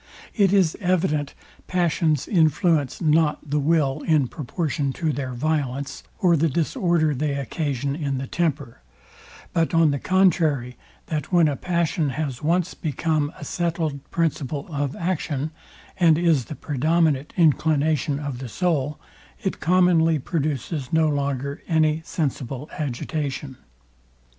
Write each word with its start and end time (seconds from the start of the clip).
It 0.33 0.51
is 0.51 0.75
evident 0.79 1.35
passions 1.67 2.27
influence 2.27 3.01
not 3.01 3.47
the 3.47 3.59
will 3.59 4.01
in 4.01 4.27
proportion 4.29 4.91
to 4.93 5.13
their 5.13 5.35
violence, 5.35 6.01
or 6.17 6.35
the 6.35 6.49
disorder 6.49 7.13
they 7.13 7.35
occasion 7.35 7.95
in 7.95 8.17
the 8.17 8.25
temper; 8.25 8.81
but 9.53 9.75
on 9.75 9.91
the 9.91 9.99
contrary, 9.99 10.75
that 11.05 11.31
when 11.31 11.47
a 11.47 11.55
passion 11.55 12.09
has 12.17 12.41
once 12.41 12.73
become 12.73 13.31
a 13.37 13.45
settled 13.45 14.03
principle 14.09 14.65
of 14.73 14.95
action, 14.95 15.51
and 15.99 16.17
is 16.17 16.45
the 16.45 16.55
predominant 16.55 17.31
inclination 17.37 18.17
of 18.19 18.39
the 18.39 18.49
soul, 18.49 18.99
it 19.43 19.59
commonly 19.59 20.17
produces 20.17 20.91
no 20.91 21.07
longer 21.09 21.61
any 21.67 22.01
sensible 22.03 22.67
agitation. 22.79 23.55